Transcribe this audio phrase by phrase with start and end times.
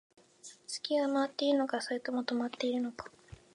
[0.65, 3.11] 地球は回っているのか、それとも止まっているのか